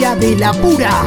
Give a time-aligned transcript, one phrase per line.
[0.00, 1.04] Cumbia de la Pura.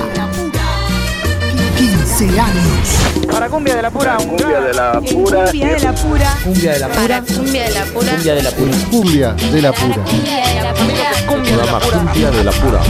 [1.79, 3.25] 15 años.
[3.27, 5.45] Para cumbia de la pura, un Cumbia de la pura.
[5.45, 6.37] Cumbia de la pura.
[6.43, 7.37] Cumbia de la Para pura.
[7.39, 8.11] cumbia de la pura.
[8.11, 8.71] Cumbia de la pura.
[8.91, 9.95] Cumbia de la pura.
[10.05, 11.25] Cumbia de la pura.
[11.25, 12.03] cumbia de la pura.
[12.03, 12.81] Cumbia de la pura.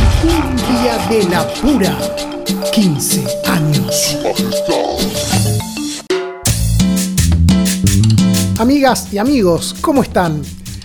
[0.67, 1.97] Cumbia de la Pura.
[2.73, 4.17] 15 años.
[8.59, 10.41] Amigas y amigos, ¿cómo están?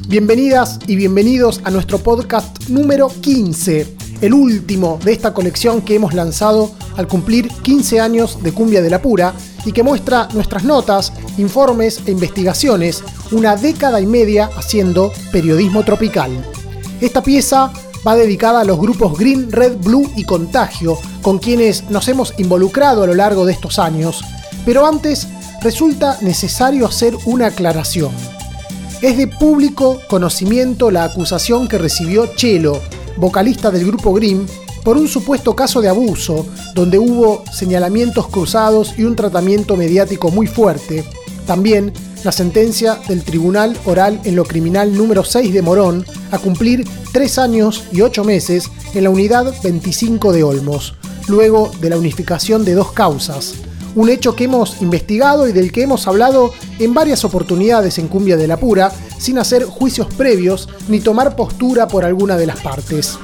[0.07, 6.15] Bienvenidas y bienvenidos a nuestro podcast número 15, el último de esta colección que hemos
[6.15, 11.13] lanzado al cumplir 15 años de Cumbia de la Pura y que muestra nuestras notas,
[11.37, 16.31] informes e investigaciones, una década y media haciendo periodismo tropical.
[17.01, 17.73] Esta pieza
[18.07, 23.03] va dedicada a los grupos Green, Red, Blue y Contagio, con quienes nos hemos involucrado
[23.03, 24.23] a lo largo de estos años.
[24.65, 25.29] Pero antes,
[25.63, 28.13] resulta necesario hacer una aclaración.
[29.03, 32.81] Es de público conocimiento la acusación que recibió Chelo,
[33.19, 34.47] vocalista del grupo Grimm,
[34.85, 40.47] por un supuesto caso de abuso, donde hubo señalamientos cruzados y un tratamiento mediático muy
[40.47, 41.05] fuerte.
[41.47, 41.93] También
[42.25, 47.39] la sentencia del Tribunal Oral en lo Criminal número 6 de Morón a cumplir 3
[47.39, 50.95] años y 8 meses en la unidad 25 de Olmos,
[51.29, 53.55] luego de la unificación de dos causas.
[53.99, 58.37] Un hecho que hemos investigado y del que hemos hablado en varias oportunidades en Cumbia
[58.37, 63.19] de la Pura, sin hacer juicios previos ni tomar postura por alguna de las partes.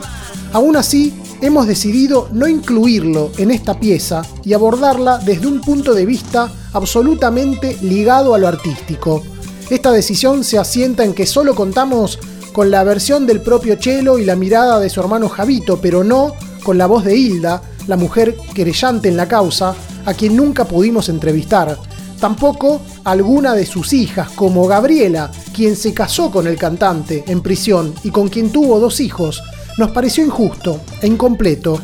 [0.53, 6.07] Aún así, hemos decidido no incluirlo en esta pieza y abordarla desde un punto de
[6.07, 9.23] vista absolutamente ligado a lo artístico.
[9.71, 12.19] Esta decisión se asienta en que solo contamos
[12.53, 16.35] con la versión del propio Chelo y la mirada de su hermano Javito, pero no
[16.65, 21.09] con la voz de Hilda, la mujer querellante en la causa, a quien nunca pudimos
[21.09, 21.79] entrevistar.
[22.21, 27.95] Tampoco alguna de sus hijas, como Gabriela, quien se casó con el cantante en prisión
[28.03, 29.43] y con quien tuvo dos hijos,
[29.77, 31.81] nos pareció injusto e incompleto.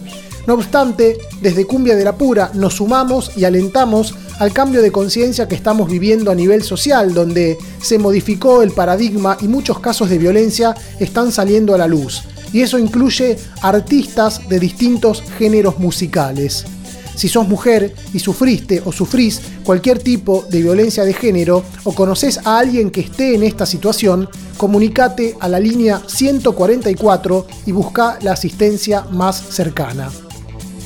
[0.46, 5.46] No obstante, desde Cumbia de la Pura nos sumamos y alentamos al cambio de conciencia
[5.46, 10.18] que estamos viviendo a nivel social, donde se modificó el paradigma y muchos casos de
[10.18, 12.22] violencia están saliendo a la luz.
[12.52, 16.64] Y eso incluye artistas de distintos géneros musicales.
[17.20, 22.40] Si sos mujer y sufriste o sufrís cualquier tipo de violencia de género o conoces
[22.46, 24.26] a alguien que esté en esta situación,
[24.56, 30.10] comunicate a la línea 144 y busca la asistencia más cercana.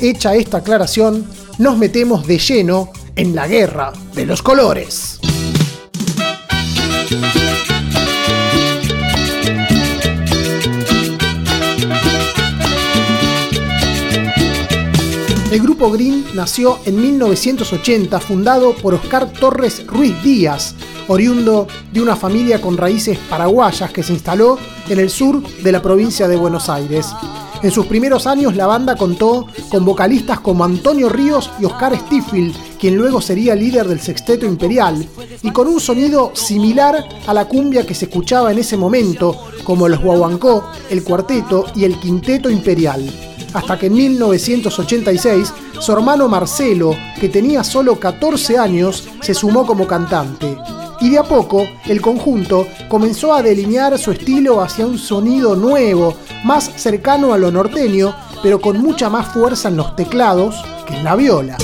[0.00, 1.24] Hecha esta aclaración,
[1.58, 5.20] nos metemos de lleno en la guerra de los colores.
[15.74, 20.76] Grupo Green nació en 1980, fundado por Oscar Torres Ruiz Díaz,
[21.08, 24.56] oriundo de una familia con raíces paraguayas que se instaló
[24.88, 27.08] en el sur de la provincia de Buenos Aires.
[27.60, 32.54] En sus primeros años la banda contó con vocalistas como Antonio Ríos y Oscar Stiffield,
[32.78, 35.04] quien luego sería líder del Sexteto Imperial,
[35.42, 39.88] y con un sonido similar a la cumbia que se escuchaba en ese momento, como
[39.88, 46.94] los Guaguancó, el Cuarteto y el Quinteto Imperial hasta que en 1986 su hermano Marcelo,
[47.18, 50.58] que tenía solo 14 años, se sumó como cantante.
[51.00, 56.14] Y de a poco, el conjunto comenzó a delinear su estilo hacia un sonido nuevo,
[56.44, 60.56] más cercano a lo norteño, pero con mucha más fuerza en los teclados
[60.86, 61.56] que en la viola.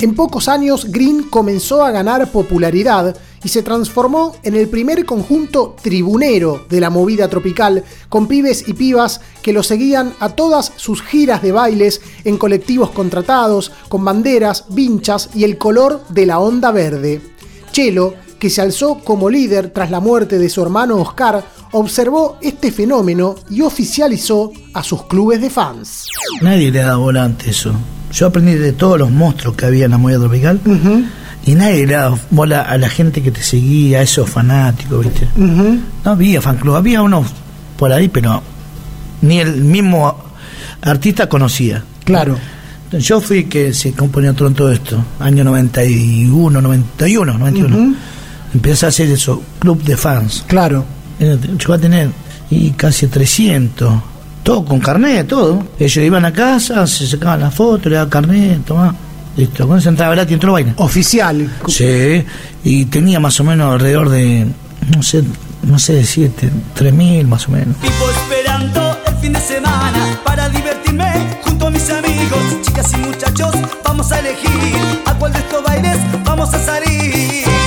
[0.00, 5.74] En pocos años, Green comenzó a ganar popularidad y se transformó en el primer conjunto
[5.82, 11.02] tribunero de la movida tropical, con pibes y pibas que lo seguían a todas sus
[11.02, 16.70] giras de bailes en colectivos contratados, con banderas, vinchas y el color de la onda
[16.70, 17.20] verde.
[17.72, 22.70] Chelo, que se alzó como líder tras la muerte de su hermano Oscar, observó este
[22.72, 26.06] fenómeno y oficializó a sus clubes de fans.
[26.40, 27.72] Nadie le da bola ante eso.
[28.12, 30.60] Yo aprendí de todos los monstruos que había en la movida tropical
[31.44, 35.28] y nadie le daba bola a la gente que te seguía, a esos fanáticos, ¿viste?
[35.36, 37.26] No había fan club, había unos
[37.76, 38.42] por ahí, pero
[39.20, 40.16] ni el mismo
[40.80, 41.84] artista conocía.
[42.04, 42.36] Claro.
[42.92, 47.94] Yo fui que se componía todo esto, año 91, 91, 91.
[48.54, 50.44] Empecé a hacer eso, club de fans.
[50.46, 50.84] Claro.
[51.18, 52.10] Llegó a tener
[52.50, 53.94] y casi 300.
[54.42, 55.66] Todo con carnet, todo.
[55.78, 58.94] Ellos iban a casa, se sacaban la foto, le daban carnet, tomá.
[59.36, 60.74] Listo, con eso entraba gratis entró vaina.
[60.78, 61.48] Oficial.
[61.68, 62.24] Sí,
[62.64, 64.46] y tenía más o menos alrededor de,
[64.96, 65.22] no sé,
[65.62, 67.76] no sé decirte, 3.000 más o menos.
[67.80, 72.40] Vivo esperando el fin de semana para divertirme junto a mis amigos.
[72.62, 73.54] Chicas y muchachos,
[73.84, 74.50] vamos a elegir
[75.06, 77.57] a cuál de estos bailes vamos a salir.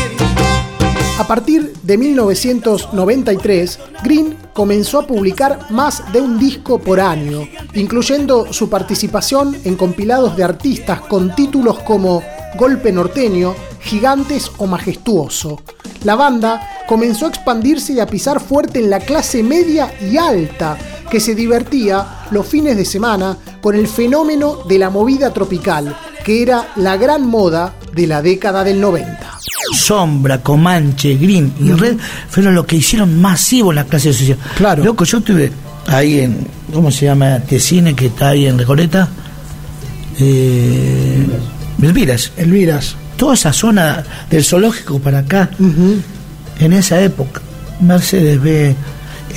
[1.27, 8.69] Partir de 1993, Green comenzó a publicar más de un disco por año, incluyendo su
[8.69, 12.23] participación en compilados de artistas con títulos como
[12.57, 15.61] Golpe Norteño, Gigantes o Majestuoso.
[16.03, 20.77] La banda comenzó a expandirse y a pisar fuerte en la clase media y alta,
[21.09, 26.41] que se divertía los fines de semana con el fenómeno de la movida tropical, que
[26.41, 29.39] era la gran moda de la década del 90.
[29.73, 31.97] Sombra, Comanche, Green y Red
[32.29, 34.37] fueron los que hicieron masivo la clase social.
[34.55, 34.83] Claro.
[34.83, 35.51] Loco, yo estuve
[35.87, 37.39] ahí en, ¿cómo se llama?
[37.39, 39.09] Tesine, que está ahí en Recoleta.
[40.19, 41.25] Eh,
[41.81, 42.31] Elviras.
[42.37, 42.95] Elviras.
[43.17, 45.49] Toda esa zona del zoológico para acá,
[46.59, 47.41] en esa época.
[47.79, 48.75] Mercedes B,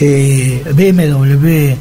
[0.00, 1.76] eh, BMW,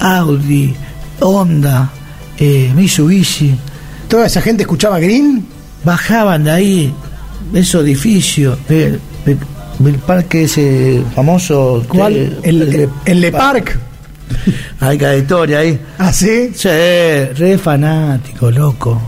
[0.00, 0.74] Audi,
[1.20, 1.90] Honda,
[2.38, 3.54] eh, Mitsubishi.
[4.08, 5.46] ¿Toda esa gente escuchaba Green?
[5.84, 6.94] Bajaban de ahí,
[7.54, 9.00] esos edificios, del-
[9.78, 11.84] del parque ese famoso.
[11.88, 12.38] ¿Cuál?
[12.42, 13.78] el, el Le Parc.
[14.80, 15.78] Hay cada historia ahí.
[15.98, 16.50] ¿Ah, sí?
[16.54, 19.00] Sí, re fanático, loco.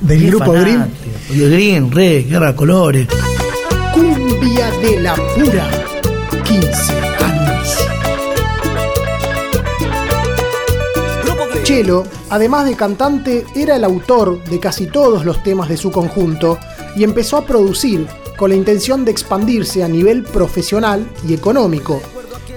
[0.00, 0.66] ¿Del Re grupo Green?
[0.80, 1.10] fanático.
[1.30, 3.06] Green, re, guerra colores.
[3.92, 5.70] Cumbia de la pura.
[6.44, 6.92] 15
[7.22, 7.78] años.
[11.62, 16.58] Chelo, además de cantante, era el autor de casi todos los temas de su conjunto
[16.96, 18.06] y empezó a producir
[18.36, 22.00] con la intención de expandirse a nivel profesional y económico.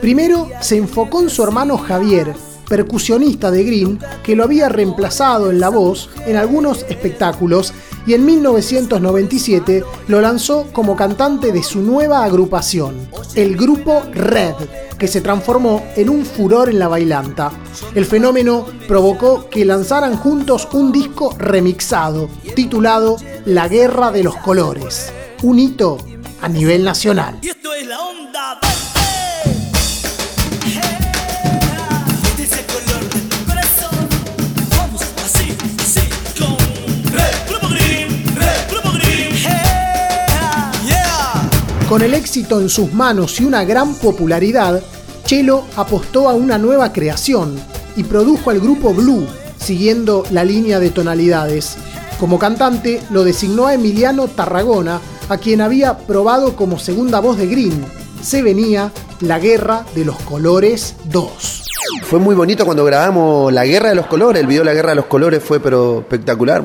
[0.02, 2.34] Primero se enfocó en su hermano Javier,
[2.68, 7.74] percusionista de Green, que lo había reemplazado en la voz en algunos espectáculos
[8.06, 12.96] y en 1997 lo lanzó como cantante de su nueva agrupación,
[13.36, 14.56] el grupo Red,
[14.98, 17.52] que se transformó en un furor en la bailanta.
[17.94, 25.12] El fenómeno provocó que lanzaran juntos un disco remixado, titulado La Guerra de los Colores,
[25.44, 25.98] un hito
[26.42, 27.40] a nivel nacional.
[41.90, 44.82] Con el éxito en sus manos y una gran popularidad,
[45.26, 47.56] Chelo apostó a una nueva creación
[47.96, 49.26] y produjo al grupo Blue,
[49.58, 51.78] siguiendo la línea de tonalidades.
[52.20, 55.00] Como cantante lo designó a Emiliano Tarragona,
[55.30, 57.86] a quien había probado como segunda voz de Green.
[58.22, 58.92] Se venía
[59.22, 61.64] la Guerra de los Colores 2.
[62.04, 64.96] Fue muy bonito cuando grabamos La Guerra de los Colores, el video La Guerra de
[64.96, 66.62] los Colores fue pero espectacular.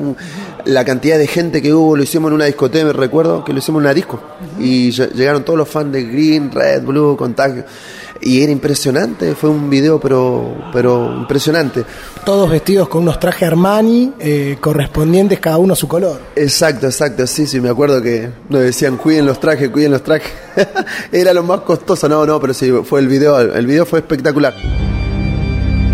[0.65, 3.59] La cantidad de gente que hubo, lo hicimos en una discoteca, me recuerdo que lo
[3.59, 4.19] hicimos en una disco.
[4.59, 7.65] Y ll- llegaron todos los fans de Green, Red, Blue, Contagio.
[8.21, 11.83] Y era impresionante, fue un video pero, pero impresionante.
[12.23, 16.21] Todos vestidos con unos trajes Armani eh, correspondientes cada uno a su color.
[16.33, 20.31] Exacto, exacto, sí, sí, me acuerdo que nos decían cuiden los trajes, cuiden los trajes.
[21.11, 24.53] era lo más costoso, no, no, pero sí, fue el video, el video fue espectacular.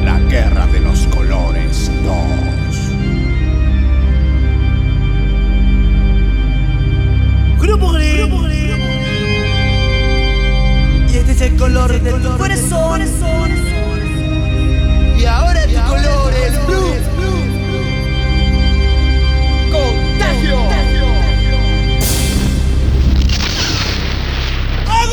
[0.06, 1.08] La guerra de los
[12.12, 13.02] de tu corazón.
[15.18, 16.94] Y ahora tu color es blue.
[19.72, 20.58] Contagio.
[24.88, 25.06] ¡A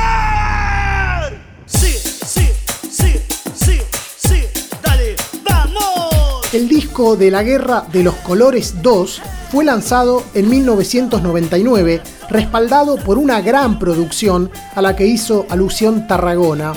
[0.00, 1.40] gozar!
[1.66, 1.92] Sí,
[2.26, 2.48] sí,
[2.90, 3.20] sí,
[3.54, 3.80] sí,
[4.16, 4.44] sí.
[4.82, 6.52] Dale, vamos.
[6.52, 12.00] El disco de la Guerra de los Colores 2 fue lanzado en 1999,
[12.30, 16.72] respaldado por una gran producción a la que hizo alusión Tarragona.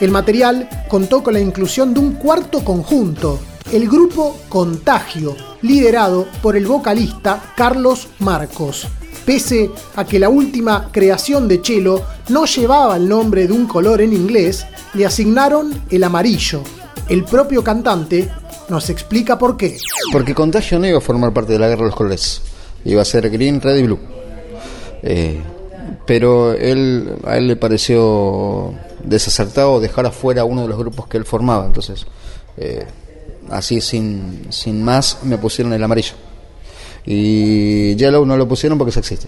[0.00, 3.40] El material contó con la inclusión de un cuarto conjunto,
[3.72, 8.86] el grupo Contagio, liderado por el vocalista Carlos Marcos.
[9.24, 14.00] Pese a que la última creación de Chelo no llevaba el nombre de un color
[14.00, 16.62] en inglés, le asignaron el amarillo.
[17.08, 18.28] El propio cantante
[18.68, 19.76] nos explica por qué.
[20.10, 22.42] Porque Contagio no iba a formar parte de la guerra de los colores.
[22.84, 24.21] Iba a ser green, red y blue.
[25.02, 25.40] Eh,
[26.06, 31.24] pero él, a él le pareció desacertado dejar afuera uno de los grupos que él
[31.24, 31.66] formaba.
[31.66, 32.06] Entonces,
[32.56, 32.86] eh,
[33.50, 36.14] así sin, sin más, me pusieron el amarillo.
[37.04, 39.26] Y Yellow no lo pusieron porque ya existe.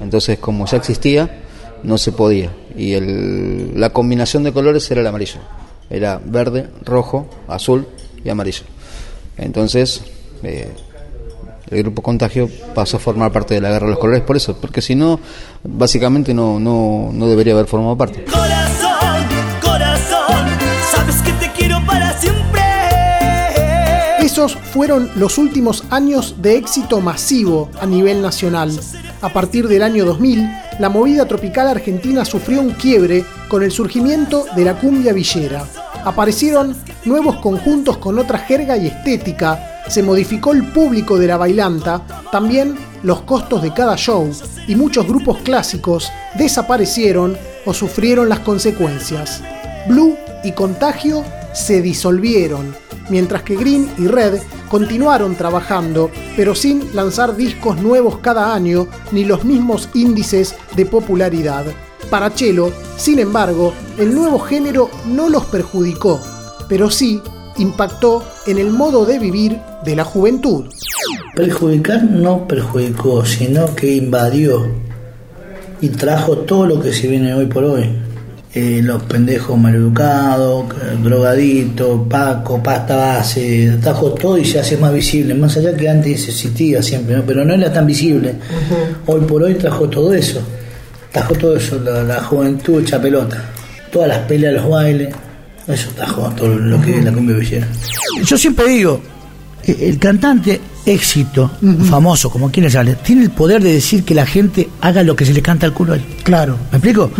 [0.00, 1.42] Entonces, como ya existía,
[1.82, 2.50] no se podía.
[2.76, 5.40] Y el, la combinación de colores era el amarillo.
[5.88, 7.86] Era verde, rojo, azul
[8.24, 8.64] y amarillo.
[9.36, 10.02] Entonces,
[10.42, 10.70] eh,
[11.70, 14.56] el grupo Contagio pasó a formar parte de la Guerra de los Colores por eso,
[14.60, 15.20] porque si no,
[15.62, 18.24] básicamente no, no, no debería haber formado parte.
[18.24, 19.24] Corazón,
[19.62, 20.46] corazón,
[20.90, 22.60] sabes que te quiero para siempre.
[24.20, 28.78] Esos fueron los últimos años de éxito masivo a nivel nacional.
[29.22, 30.48] A partir del año 2000,
[30.78, 35.66] la movida tropical argentina sufrió un quiebre con el surgimiento de la cumbia villera.
[36.04, 36.74] Aparecieron
[37.04, 42.76] nuevos conjuntos con otra jerga y estética, se modificó el público de la bailanta, también
[43.02, 44.30] los costos de cada show
[44.68, 49.42] y muchos grupos clásicos desaparecieron o sufrieron las consecuencias.
[49.88, 52.72] Blue y Contagio se disolvieron,
[53.08, 59.24] mientras que Green y Red continuaron trabajando, pero sin lanzar discos nuevos cada año ni
[59.24, 61.64] los mismos índices de popularidad.
[62.10, 66.20] Para Chelo, sin embargo, el nuevo género no los perjudicó,
[66.68, 67.20] pero sí
[67.60, 70.64] impactó en el modo de vivir de la juventud.
[71.34, 74.66] Perjudicar no perjudicó, sino que invadió
[75.80, 77.88] y trajo todo lo que se viene hoy por hoy.
[78.52, 80.64] Eh, los pendejos maleducados,
[81.04, 86.26] drogaditos, Paco, pasta base, trajo todo y se hace más visible, más allá que antes
[86.26, 87.22] existía siempre, ¿no?
[87.24, 88.34] pero no era tan visible.
[89.06, 90.40] Hoy por hoy trajo todo eso,
[91.12, 93.40] trajo todo eso, la, la juventud hecha pelota,
[93.92, 95.14] todas las peleas, los bailes,
[95.72, 97.68] eso trajo todo lo que es la cumbia villera.
[98.24, 99.00] Yo siempre digo,
[99.64, 101.50] eh, el cantante éxito,
[101.88, 105.14] famoso, como quien le sale, tiene el poder de decir que la gente haga lo
[105.14, 106.02] que se le canta al culo a él.
[106.22, 106.56] Claro.
[106.72, 107.10] ¿Me explico?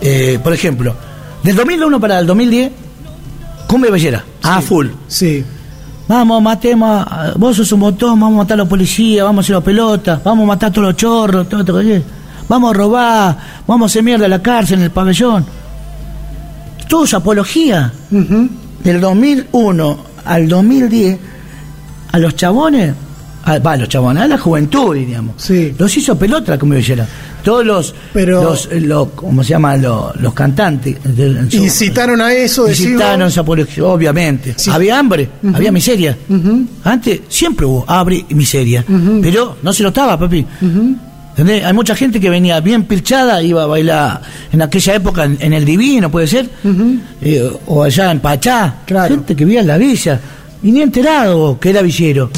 [0.00, 0.94] Eh, por ejemplo,
[1.42, 2.70] del 2001 para el 2010,
[3.66, 4.88] cumbia villera, a full.
[5.06, 5.44] Sí.
[6.06, 9.46] Vamos, matemos, a- vos sos un botón, vamos a matar a los policías, vamos a
[9.46, 12.02] hacer las pelotas, vamos a matar a todos los chorros, todo esto que
[12.48, 15.44] vamos a robar, vamos a hacer mierda a la cárcel, en el pabellón.
[16.88, 17.92] Todo es apología.
[18.10, 21.18] Del 2001 al 2010,
[22.12, 22.94] a los chabones,
[23.44, 25.74] a, va, a los chabones, a la juventud, diríamos, Sí.
[25.78, 27.06] los hizo pelota cumbia villera.
[27.42, 29.76] Todos los, Pero- los, los- ¿cómo se llama?
[29.76, 30.96] Los, los cantantes.
[31.50, 33.32] su- Incitaron a eso, Incitaron vos.
[33.32, 34.54] esa apología, obviamente.
[34.56, 34.70] Sí.
[34.70, 36.16] Había hambre, había miseria.
[36.84, 38.84] Antes siempre hubo hambre y miseria,
[39.22, 40.44] pero no se notaba, papi.
[41.38, 41.64] ¿Entendés?
[41.64, 45.52] Hay mucha gente que venía bien pilchada, iba a bailar en aquella época en, en
[45.52, 46.50] el Divino, puede ser,
[47.22, 48.78] Eh, o allá en Pachá.
[48.84, 49.14] Claro.
[49.14, 50.20] Gente que vivía en la villa
[50.64, 52.28] y ni enterado que era villero.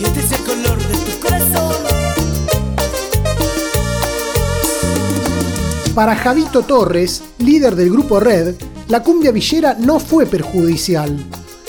[0.00, 1.74] Y este es el color de tu corazón.
[5.94, 8.54] Para Javito Torres, líder del grupo Red,
[8.88, 11.16] la cumbia villera no fue perjudicial.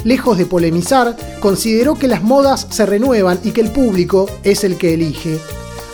[0.03, 4.77] Lejos de polemizar, consideró que las modas se renuevan y que el público es el
[4.77, 5.39] que elige.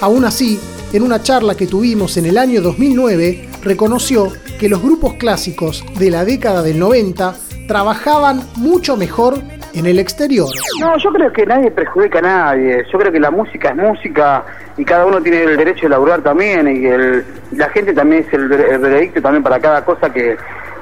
[0.02, 0.60] Aún así,
[0.92, 6.12] en una charla que tuvimos en el año 2009, reconoció que los grupos clásicos de
[6.12, 7.36] la década del 90
[7.68, 9.38] trabajaban mucho mejor
[9.74, 10.50] en el exterior.
[10.82, 12.84] No, yo creo que nadie perjudica a nadie.
[12.92, 14.44] Yo creo que la música es música
[14.78, 17.24] y cada uno tiene el derecho de laburar también y, el-
[17.54, 20.36] la gente también es el, el veredicto también para cada cosa que,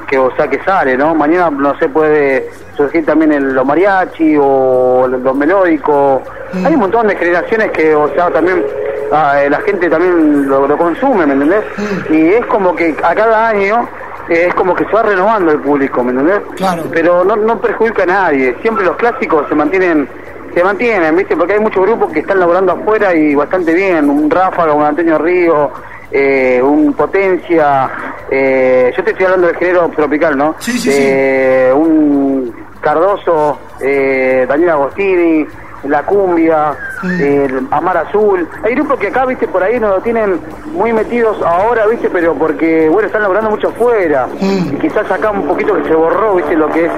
[0.09, 1.13] que, o sea, que sale, ¿no?
[1.13, 6.21] Mañana, no sé, puede surgir también el, los mariachi o los melódicos.
[6.65, 8.63] Hay un montón de generaciones que, o sea, también
[9.11, 11.63] ah, eh, la gente también lo, lo consume, ¿me entendés?
[12.09, 13.87] Y es como que a cada año
[14.29, 16.41] eh, es como que se va renovando el público, ¿me entendés?
[16.55, 16.83] Claro.
[16.91, 18.55] Pero no, no perjudica a nadie.
[18.61, 20.07] Siempre los clásicos se mantienen,
[20.53, 21.35] se mantienen, ¿viste?
[21.35, 24.09] Porque hay muchos grupos que están laborando afuera y bastante bien.
[24.09, 25.71] Un Ráfaga, un Antonio Río,
[26.11, 27.89] eh, un Potencia.
[28.31, 30.55] eh, yo te estoy hablando del género tropical, ¿no?
[30.59, 35.45] Sí, sí, Eh, Un Cardoso, eh, Daniel Agostini.
[35.85, 36.73] La cumbia,
[37.21, 38.45] el Amar Azul.
[38.63, 40.37] Hay grupos que acá, viste, por ahí no lo tienen
[40.73, 44.27] muy metidos ahora, viste, pero porque, bueno, están laburando mucho afuera.
[44.41, 46.91] Y quizás acá un poquito que se borró, viste, lo que es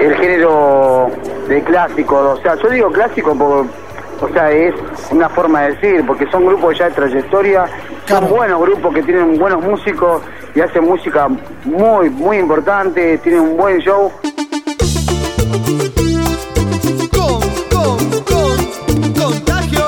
[0.00, 1.12] el género
[1.46, 2.16] de clásico.
[2.36, 3.68] O sea, yo digo clásico porque,
[4.20, 4.74] o sea, es
[5.12, 7.66] una forma de decir, porque son grupos ya de trayectoria,
[8.06, 8.28] Claro.
[8.28, 10.22] son buenos grupos que tienen buenos músicos
[10.54, 11.26] y hacen música
[11.64, 14.12] muy, muy importante, tienen un buen show.
[17.10, 19.84] Con, con, con, contagio.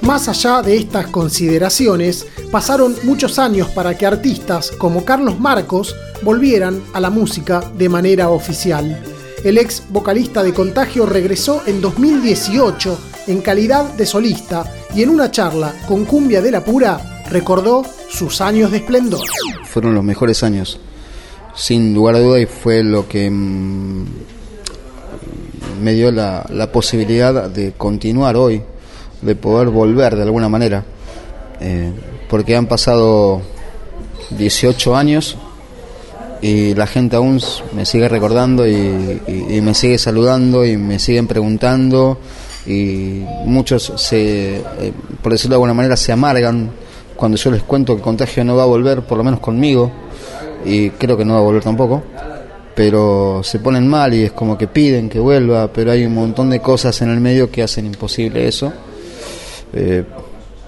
[0.00, 6.82] Más allá de estas consideraciones, pasaron muchos años para que artistas como Carlos Marcos volvieran
[6.94, 9.02] a la música de manera oficial.
[9.44, 15.30] El ex vocalista de Contagio regresó en 2018 en calidad de solista y en una
[15.30, 19.20] charla con Cumbia de la Pura recordó sus años de esplendor.
[19.66, 20.78] fueron los mejores años,
[21.54, 24.04] sin lugar a duda, y fue lo que mm,
[25.82, 28.62] me dio la, la posibilidad de continuar hoy,
[29.22, 30.84] de poder volver de alguna manera,
[31.60, 31.92] Eh,
[32.28, 33.40] porque han pasado
[34.36, 35.36] 18 años
[36.42, 37.40] y la gente aún
[37.76, 38.72] me sigue recordando y,
[39.28, 42.18] y- y me sigue saludando y me siguen preguntando
[42.66, 46.70] y muchos se, eh, por decirlo de alguna manera, se amargan
[47.16, 49.90] cuando yo les cuento que contagio no va a volver, por lo menos conmigo,
[50.64, 52.02] y creo que no va a volver tampoco.
[52.74, 56.50] pero se ponen mal y es como que piden que vuelva, pero hay un montón
[56.50, 58.72] de cosas en el medio que hacen imposible eso.
[59.72, 60.02] Eh,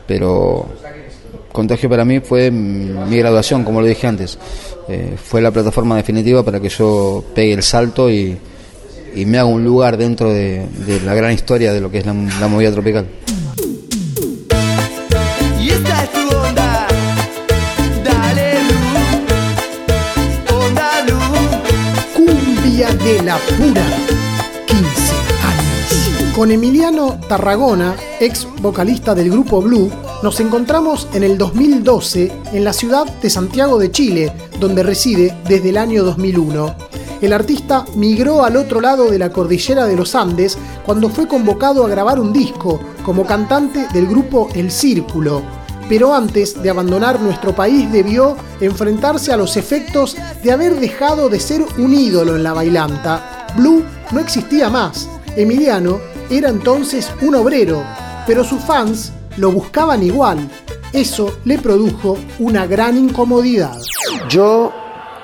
[0.07, 0.67] pero
[1.51, 4.39] Contagio para mí fue mi graduación, como lo dije antes.
[4.89, 8.37] Eh, fue la plataforma definitiva para que yo pegue el salto y,
[9.15, 12.07] y me haga un lugar dentro de, de la gran historia de lo que es
[12.07, 13.07] la, la movida tropical.
[23.07, 23.87] De la pura.
[24.67, 24.83] 15
[25.45, 26.35] años.
[26.35, 29.93] Con Emiliano Tarragona, ex vocalista del grupo Blue,
[30.25, 35.69] nos encontramos en el 2012 en la ciudad de Santiago de Chile, donde reside desde
[35.69, 36.75] el año 2001.
[37.21, 41.87] El artista migró al otro lado de la cordillera de los Andes cuando fue convocado
[41.87, 45.43] a grabar un disco como cantante del grupo El Círculo.
[45.89, 51.39] Pero antes de abandonar nuestro país debió enfrentarse a los efectos de haber dejado de
[51.39, 53.47] ser un ídolo en la bailanta.
[53.57, 55.09] Blue no existía más.
[55.37, 57.85] Emiliano era entonces un obrero,
[58.27, 60.39] pero sus fans lo buscaban igual.
[60.93, 63.77] Eso le produjo una gran incomodidad.
[64.29, 64.73] Yo,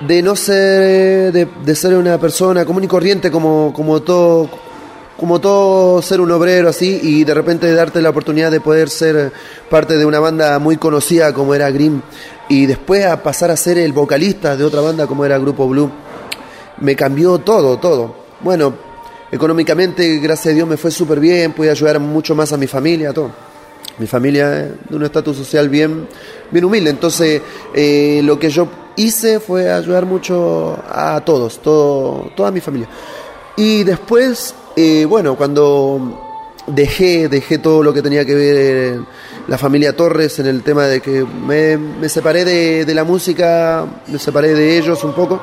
[0.01, 4.49] de no ser, de, de ser una persona común y corriente como, como todo,
[5.17, 9.33] como todo ser un obrero así, y de repente darte la oportunidad de poder ser
[9.71, 12.01] parte de una banda muy conocida como era Grimm,
[12.49, 15.91] y después a pasar a ser el vocalista de otra banda como era Grupo Blue,
[16.79, 18.17] me cambió todo, todo.
[18.41, 18.75] Bueno,
[19.31, 23.13] económicamente, gracias a Dios, me fue súper bien, pude ayudar mucho más a mi familia,
[23.13, 23.31] todo.
[23.99, 26.09] Mi familia es de un estatus social bien,
[26.51, 27.43] bien humilde, entonces
[27.75, 28.67] eh, lo que yo
[28.97, 32.89] hice fue ayudar mucho a todos, todo, toda mi familia.
[33.57, 36.33] Y después, eh, bueno, cuando
[36.67, 39.01] dejé, dejé todo lo que tenía que ver
[39.49, 43.85] la familia Torres en el tema de que me, me separé de, de la música,
[44.07, 45.41] me separé de ellos un poco.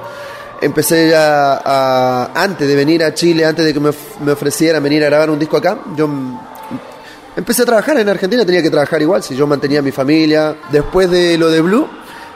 [0.62, 3.91] Empecé ya a, antes de venir a Chile, antes de que me,
[4.24, 6.09] me ofrecieran venir a grabar un disco acá, yo
[7.35, 10.55] empecé a trabajar en Argentina, tenía que trabajar igual, si yo mantenía a mi familia.
[10.72, 11.87] Después de lo de Blue,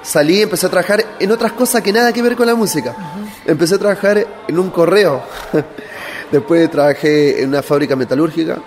[0.01, 2.95] salí y empecé a trabajar en otras cosas que nada que ver con la música.
[3.45, 5.21] Empecé a trabajar en un correo.
[6.33, 8.57] después trabajé en una fábrica metalúrgica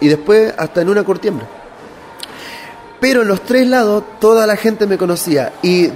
[0.00, 1.46] y después hasta en una cortiembre.
[3.00, 5.86] Pero en los tres lados toda la gente me conocía y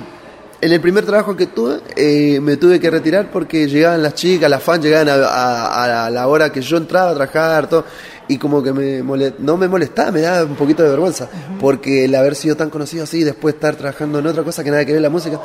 [0.60, 4.48] en el primer trabajo que tuve eh, me tuve que retirar porque llegaban las chicas,
[4.48, 7.84] las fans llegaban a, a- a la hora que yo entraba a trabajar, todo,
[8.28, 11.28] y como que me mole- no me molestaba, me daba un poquito de vergüenza,
[11.60, 14.86] porque el haber sido tan conocido así, después estar trabajando en otra cosa que nada
[14.86, 15.38] que ver la música,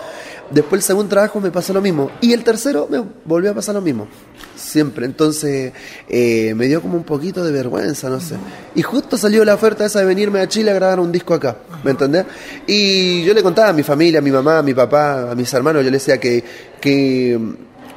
[0.52, 3.76] después el segundo trabajo me pasó lo mismo, y el tercero me volvió a pasar
[3.76, 4.08] lo mismo,
[4.56, 5.74] siempre, entonces
[6.08, 8.36] eh, me dio como un poquito de vergüenza, no sé,
[8.76, 11.58] y justo salió la oferta esa de venirme a Chile a grabar un disco acá,
[11.84, 12.26] ¿me entendés?
[12.68, 15.54] Y yo le contaba a mi familia, a mi mamá, a mi papá, a mis
[15.54, 16.44] hermanos, yo les decía que,
[16.80, 17.40] que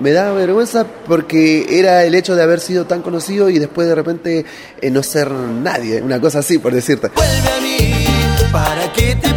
[0.03, 3.95] me daba vergüenza porque era el hecho de haber sido tan conocido y después de
[3.95, 4.45] repente
[4.81, 7.09] eh, no ser nadie, una cosa así, por decirte.
[7.15, 8.07] Vuelve a mí
[8.53, 9.33] para que te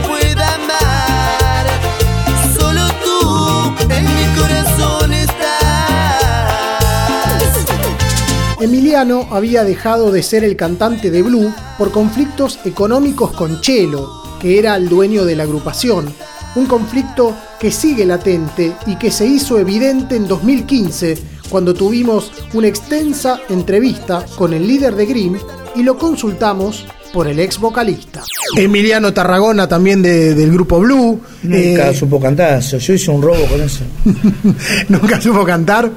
[8.65, 14.09] Emiliano había dejado de ser el cantante de Blue por conflictos económicos con Chelo,
[14.41, 16.11] que era el dueño de la agrupación.
[16.55, 21.15] Un conflicto que sigue latente y que se hizo evidente en 2015
[21.47, 25.37] cuando tuvimos una extensa entrevista con el líder de Grimm
[25.75, 28.23] y lo consultamos por el ex vocalista.
[28.57, 31.19] Emiliano Tarragona también de- del grupo Blue.
[31.43, 32.59] Nunca eh, supo cantar.
[32.59, 33.83] Yo hice un robo con eso.
[34.89, 35.89] nunca supo cantar.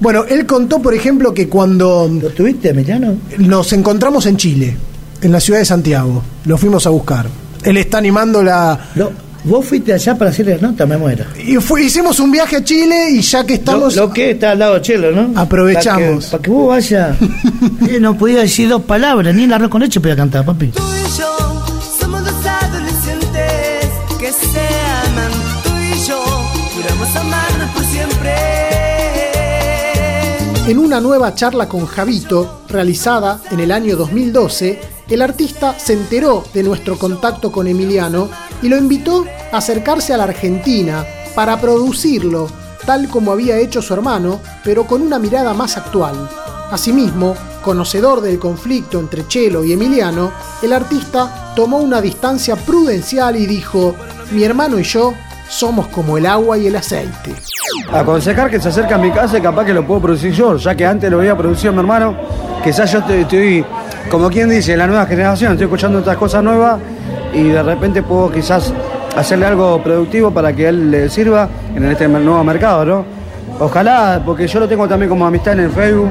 [0.00, 3.16] Bueno, él contó, por ejemplo, que cuando ¿Lo tuviste, Emiliano?
[3.38, 4.76] nos encontramos en Chile,
[5.22, 6.22] en la ciudad de Santiago.
[6.44, 7.26] Lo fuimos a buscar.
[7.64, 8.90] Él está animando la.
[9.44, 11.24] Vos fuiste allá para hacerle nota, me muero.
[11.42, 13.94] Y fue- hicimos un viaje a Chile y ya que estamos.
[13.96, 15.38] Lo, lo que está al lado de Chelo, ¿no?
[15.40, 16.26] Aprovechamos.
[16.26, 17.16] Para que, pa' que vos vayas.
[17.88, 20.68] Eh, no podía decir dos palabras, ni el arroz con leche podía cantar, papi.
[20.68, 21.64] Tú y yo
[21.98, 24.60] somos dos adolescentes que se
[25.06, 25.32] aman.
[25.64, 26.18] Tú y yo
[26.74, 28.34] juramos amarnos por siempre.
[30.70, 36.44] En una nueva charla con Javito, realizada en el año 2012, el artista se enteró
[36.52, 38.28] de nuestro contacto con Emiliano
[38.62, 42.48] y lo invitó a acercarse a la Argentina para producirlo,
[42.84, 46.28] tal como había hecho su hermano, pero con una mirada más actual.
[46.70, 53.46] Asimismo, conocedor del conflicto entre Chelo y Emiliano, el artista tomó una distancia prudencial y
[53.46, 53.94] dijo,
[54.32, 55.14] mi hermano y yo
[55.48, 57.34] somos como el agua y el aceite.
[57.92, 60.74] aconsejar que se acerque a mi casa y capaz que lo puedo producir yo, ya
[60.74, 62.16] que antes lo había producido mi hermano,
[62.62, 63.64] quizás yo estoy,
[64.10, 66.78] como quien dice, la nueva generación, estoy escuchando otras cosas nuevas
[67.38, 68.72] y de repente puedo quizás
[69.16, 73.04] hacerle algo productivo para que él le sirva en este nuevo mercado, ¿no?
[73.60, 76.10] Ojalá, porque yo lo tengo también como amistad en el Facebook,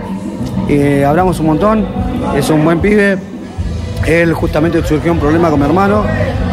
[0.69, 1.85] eh, hablamos un montón,
[2.35, 3.17] es un buen pibe.
[4.05, 6.03] Él justamente surgió un problema con mi hermano,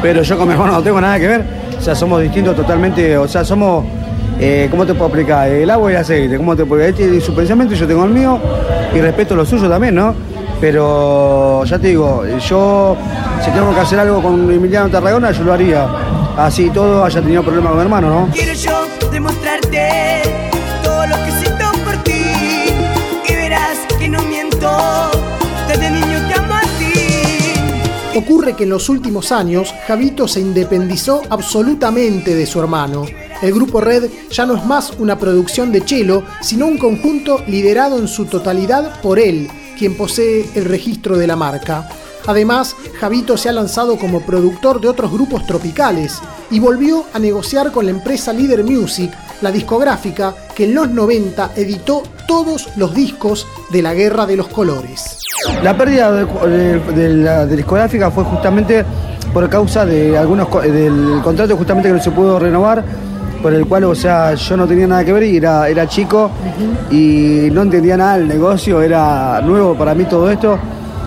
[0.03, 1.45] pero yo con mi hermano no tengo nada que ver.
[1.79, 3.85] O sea, somos distintos totalmente, o sea, somos,
[4.41, 5.49] eh, ¿cómo te puedo explicar?
[5.49, 8.39] El agua y el aceite, ¿cómo te puedo tiene su pensamiento, yo tengo el mío,
[8.95, 10.15] y respeto lo suyo también, ¿no?
[10.61, 12.97] Pero ya te digo, yo
[13.45, 15.87] si tengo que hacer algo con Emiliano Tarragona, yo lo haría.
[16.37, 18.29] Así todo haya tenido problemas con mi hermano, ¿no?
[18.33, 20.23] Quiero yo demostrarte
[20.83, 22.23] todo lo que siento por ti
[23.29, 24.71] y verás que no miento.
[25.69, 28.19] Desde niño te amo a ti.
[28.19, 33.05] Ocurre que en los últimos años Javito se independizó absolutamente de su hermano.
[33.43, 37.99] El grupo Red ya no es más una producción de Chelo, sino un conjunto liderado
[37.99, 41.89] en su totalidad por él, quien posee el registro de la marca.
[42.27, 47.71] Además, Javito se ha lanzado como productor de otros grupos tropicales y volvió a negociar
[47.71, 53.47] con la empresa Leader Music, la discográfica que en los 90 editó todos los discos
[53.71, 55.19] de la Guerra de los Colores.
[55.63, 58.85] La pérdida de, la discográfica fue justamente
[59.33, 62.85] por causa de algunos del contrato justamente que no se pudo renovar,
[63.45, 66.31] por el cual, o sea, yo no tenía nada que ver y era, era chico
[66.91, 70.59] y no entendía nada del negocio, era nuevo para mí todo esto.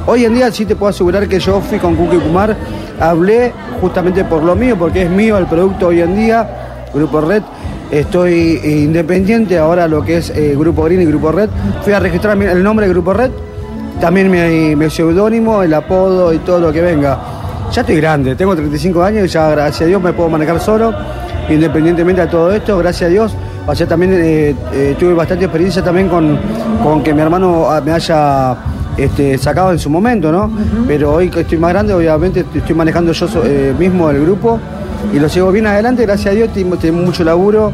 [0.06, 2.56] Hoy en día sí te puedo asegurar que yo fui con Kuki Kumar,
[3.00, 6.48] hablé justamente por lo mío, porque es mío el producto hoy en día,
[6.94, 7.42] Grupo Red.
[7.90, 11.50] Estoy independiente ahora lo que es eh, Grupo Green y Grupo Red.
[11.82, 13.32] Fui a registrar el nombre de Grupo Red,
[14.00, 17.18] también mi, mi seudónimo, el apodo y todo lo que venga.
[17.72, 20.94] Ya estoy grande, tengo 35 años y ya gracias a Dios me puedo manejar solo,
[21.50, 23.36] independientemente de todo esto, gracias a Dios.
[23.74, 26.40] Sea, también eh, eh, tuve bastante experiencia también con,
[26.82, 28.56] con que mi hermano ah, me haya
[28.96, 30.50] este, sacado en su momento, ¿no?
[30.88, 34.58] Pero hoy que estoy más grande, obviamente estoy manejando yo eh, mismo el grupo
[35.14, 37.74] y lo sigo bien adelante, gracias a Dios, tengo mucho laburo,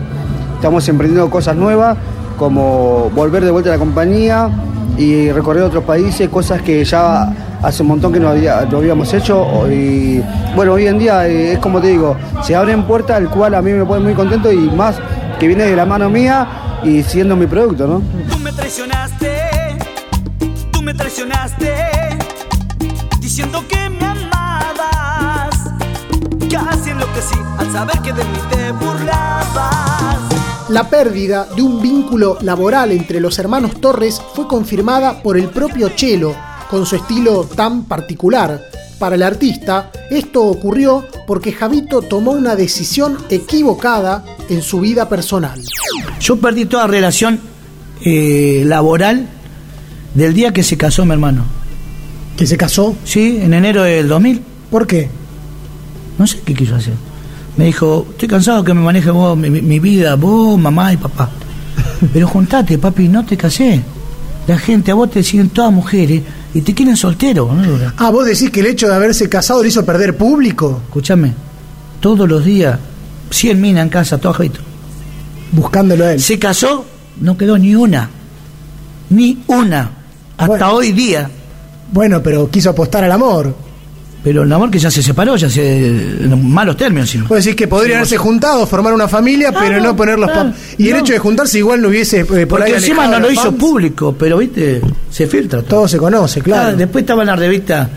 [0.55, 1.95] estamos emprendiendo cosas nuevas,
[2.37, 4.49] como volver de vuelta a la compañía
[4.97, 7.31] y recorrer otros países, cosas que ya
[7.63, 9.67] hace un montón que no, había, no habíamos hecho.
[9.71, 10.21] Y
[10.55, 13.61] bueno, hoy en día eh, es como te digo, se abren puertas, el cual a
[13.61, 14.97] mí me pone muy contento y más
[15.39, 18.01] que viene de la mano mía y siendo mi producto, ¿no?
[18.29, 19.77] Tú me traicionaste,
[20.71, 21.73] tú me traicionaste,
[23.19, 25.55] diciendo que me amabas.
[26.51, 30.19] Casi enloquecí al saber que de mí te burlabas.
[30.69, 35.89] La pérdida de un vínculo laboral entre los hermanos Torres fue confirmada por el propio
[35.89, 36.35] Chelo,
[36.73, 38.59] con su estilo tan particular.
[38.97, 45.61] Para el artista, esto ocurrió porque Javito tomó una decisión equivocada en su vida personal.
[46.19, 47.39] Yo perdí toda relación
[48.03, 49.27] eh, laboral
[50.15, 51.45] del día que se casó mi hermano.
[52.35, 52.95] ¿Que se casó?
[53.03, 54.41] Sí, en enero del 2000.
[54.71, 55.09] ¿Por qué?
[56.17, 56.95] No sé qué quiso hacer.
[57.55, 61.29] Me dijo, estoy cansado que me maneje vos mi, mi vida, vos, mamá y papá.
[62.13, 63.79] Pero juntate, papi, no te casé.
[64.47, 67.51] La gente a vos te siguen todas mujeres y te quieren soltero.
[67.53, 67.91] ¿no?
[67.97, 70.81] Ah, vos decís que el hecho de haberse casado le hizo perder público.
[70.85, 71.33] Escúchame,
[71.99, 72.77] todos los días,
[73.29, 74.59] 100 minas en casa, todo Javito.
[75.51, 76.21] Buscándolo a él.
[76.21, 76.85] Se casó,
[77.21, 78.09] no quedó ni una.
[79.09, 79.91] Ni una.
[80.37, 80.71] Hasta Bueno.
[80.73, 81.29] hoy día.
[81.91, 83.55] Bueno, pero quiso apostar al amor.
[84.23, 85.85] Pero el amor que ya se separó, ya se.
[85.87, 87.09] en malos términos.
[87.09, 87.27] sino.
[87.27, 90.49] Vos decís que podrían haberse juntado, formar una familia, pero Claro, no poner los claro,
[90.51, 93.09] pap- Y el hecho de juntarse igual no hubiese eh, por ahí Porque encima alejado
[93.11, 93.55] no a lo hizo fans.
[93.59, 94.81] público, pero viste,
[95.11, 95.69] se filtra todo.
[95.79, 96.69] Todo se conoce, claro.
[96.69, 97.89] Ah, después estaba en la revista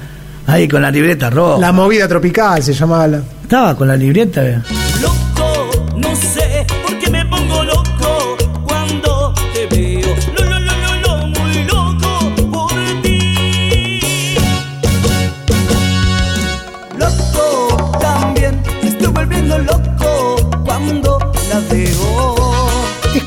[0.48, 1.60] ahí con la libreta roja.
[1.60, 3.22] La movida tropical se llamaba la.
[3.42, 4.44] Estaba con la libreta.
[4.44, 4.58] eh.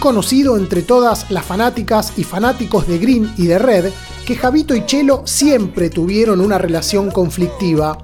[0.09, 3.91] Conocido entre todas las fanáticas y fanáticos de Green y de Red
[4.25, 7.95] que Javito y Chelo siempre tuvieron una relación conflictiva.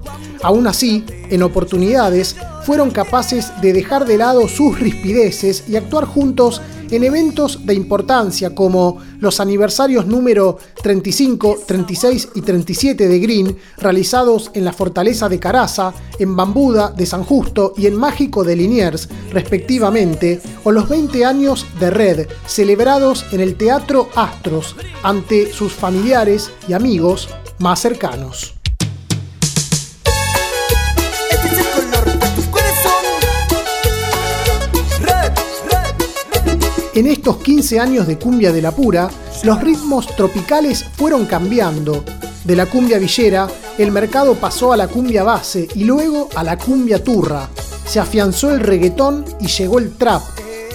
[0.44, 6.62] Aún así, en oportunidades, fueron capaces de dejar de lado sus rispideces y actuar juntos
[6.90, 14.50] en eventos de importancia como los aniversarios número 35, 36 y 37 de Green, realizados
[14.54, 19.08] en la Fortaleza de Caraza, en Bambuda de San Justo y en Mágico de Liniers,
[19.32, 26.50] respectivamente, o los 20 años de Red, celebrados en el Teatro Astros, ante sus familiares
[26.68, 28.55] y amigos más cercanos.
[36.96, 39.10] En estos 15 años de cumbia de la pura,
[39.44, 42.02] los ritmos tropicales fueron cambiando.
[42.42, 46.56] De la cumbia villera, el mercado pasó a la cumbia base y luego a la
[46.56, 47.50] cumbia turra.
[47.84, 50.22] Se afianzó el reggaetón y llegó el trap,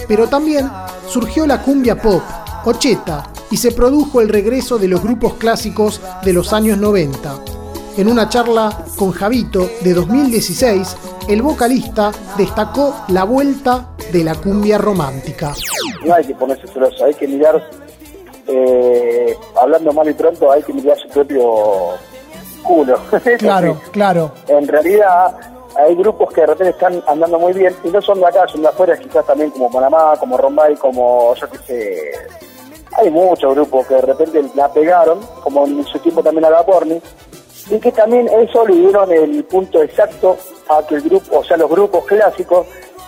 [0.06, 0.70] pero también
[1.08, 2.22] surgió la cumbia pop,
[2.66, 7.40] ocheta, y se produjo el regreso de los grupos clásicos de los años 90.
[7.96, 10.96] En una charla con Javito de 2016,
[11.28, 15.52] el vocalista destacó la vuelta de la cumbia romántica.
[16.04, 17.62] No hay que ponerse celoso, hay que mirar,
[18.48, 21.90] eh, hablando mal y pronto, hay que mirar su propio
[22.62, 22.98] culo.
[23.38, 24.32] Claro, claro.
[24.48, 25.36] En realidad
[25.76, 28.62] hay grupos que de repente están andando muy bien y no son de acá, son
[28.62, 32.12] de afuera, quizás también como Panamá, como Rombay, como yo qué sé.
[32.98, 36.66] Hay muchos grupos que de repente la pegaron, como en su tiempo también a la
[36.66, 37.00] Porni,
[37.70, 40.36] y que también eso le dieron el punto exacto
[40.68, 42.66] a que el grupo, o sea, los grupos clásicos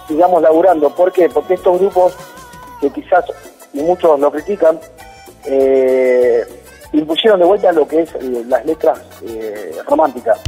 [0.08, 0.90] sigamos laburando.
[0.90, 1.28] ¿Por qué?
[1.28, 2.16] Porque estos grupos,
[2.90, 3.24] que quizás
[3.72, 4.78] muchos lo critican,
[5.46, 6.44] eh,
[6.92, 10.38] impusieron de vuelta lo que es eh, las letras eh, románticas.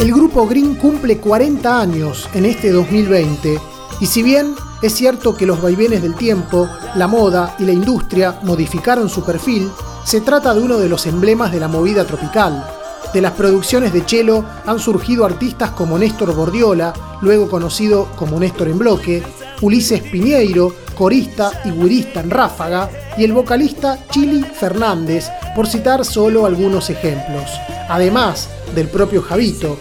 [0.00, 3.58] El grupo Green cumple 40 años en este 2020
[4.00, 8.38] y si bien es cierto que los vaivenes del tiempo, la moda y la industria
[8.42, 9.70] modificaron su perfil,
[10.04, 12.64] se trata de uno de los emblemas de la movida tropical.
[13.12, 18.68] De las producciones de Chelo han surgido artistas como Néstor Bordiola, luego conocido como Néstor
[18.68, 19.22] en Bloque,
[19.62, 26.44] Ulises Piñeiro, corista y guirista en Ráfaga, y el vocalista Chili Fernández, por citar solo
[26.44, 27.50] algunos ejemplos.
[27.88, 29.78] Además del propio Javito,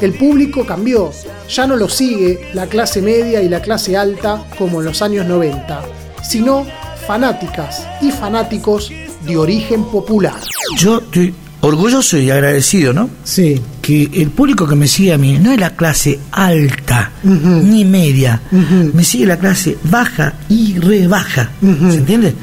[0.00, 1.10] el público cambió,
[1.48, 5.26] ya no lo sigue la clase media y la clase alta como en los años
[5.26, 5.80] 90,
[6.22, 6.66] sino
[7.06, 8.90] fanáticas y fanáticos
[9.26, 10.34] de origen popular.
[10.76, 13.08] Yo estoy orgulloso y agradecido, ¿no?
[13.24, 13.60] Sí.
[13.80, 18.40] Que el público que me sigue a mí no es la clase alta ni media,
[18.50, 21.50] me sigue la clase baja y rebaja.
[21.60, 22.34] ¿Se entiende?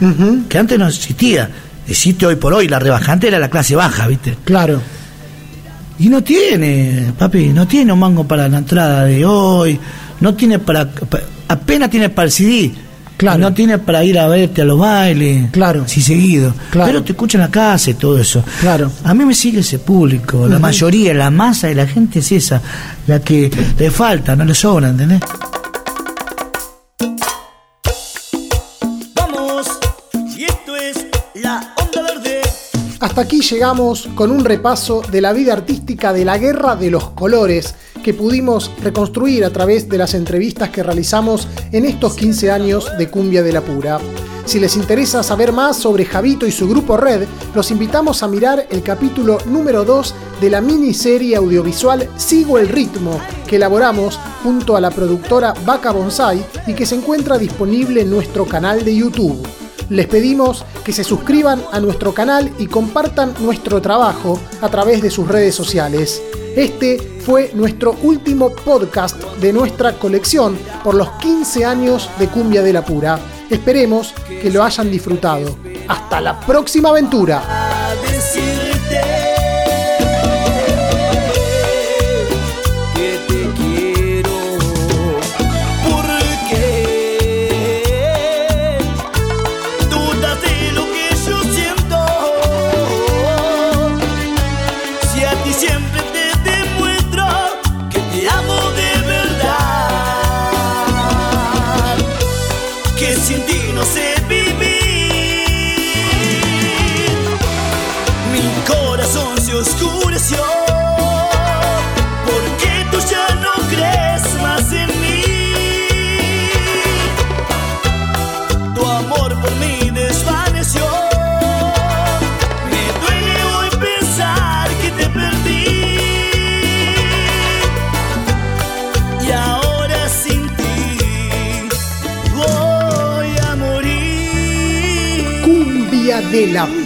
[0.48, 1.50] Que antes no existía.
[1.88, 4.38] Existe hoy por hoy, la rebajante era la clase baja, ¿viste?
[4.46, 4.80] Claro.
[5.98, 9.78] Y no tiene, papi, no tiene un mango para la entrada de hoy,
[10.22, 12.72] no tiene para, pa- apenas tiene para el CD,
[13.20, 13.38] Claro.
[13.38, 15.84] y no tiene para ir a verte a los bailes, Claro.
[15.88, 16.88] sí seguido, Claro.
[16.88, 18.42] pero te escucha en la casa y todo eso.
[18.62, 18.90] Claro.
[19.04, 22.62] A mí me sigue ese público, la mayoría, la masa de la gente es esa,
[23.08, 25.20] la que le falta, no le sobra, ¿entendés?
[29.16, 29.68] Vamos,
[30.38, 31.06] y esto es
[31.36, 32.42] la onda verde.
[33.00, 37.10] Hasta aquí llegamos con un repaso de la vida artística de la Guerra de los
[37.12, 42.90] Colores que pudimos reconstruir a través de las entrevistas que realizamos en estos 15 años
[42.98, 44.00] de Cumbia de la Pura.
[44.46, 48.66] Si les interesa saber más sobre Javito y su grupo Red, los invitamos a mirar
[48.72, 54.82] el capítulo número 2 de la miniserie audiovisual Sigo el Ritmo, que elaboramos junto a
[54.82, 59.48] la productora Vaca Bonsai y que se encuentra disponible en nuestro canal de YouTube.
[59.90, 65.12] Les pedimos que se suscriban a nuestro canal y compartan nuestro trabajo a través de
[65.12, 66.22] sus redes sociales.
[66.56, 72.74] Este fue nuestro último podcast de nuestra colección por los 15 años de Cumbia de
[72.74, 73.20] la Pura.
[73.50, 75.58] Esperemos que lo hayan disfrutado.
[75.88, 77.69] Hasta la próxima aventura.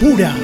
[0.00, 0.43] Cumbia